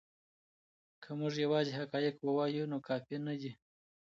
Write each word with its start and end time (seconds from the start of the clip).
که 1.03 1.09
موږ 1.19 1.33
یوازې 1.45 1.71
حقایق 1.79 2.15
ووایو 2.21 2.69
نو 2.71 2.77
کافی 2.87 3.17
نه 3.25 3.33
دی. 3.41 3.51